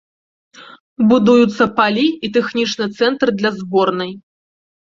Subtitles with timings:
[1.11, 4.11] Будуюцца палі і тэхнічны цэнтр для зборнай.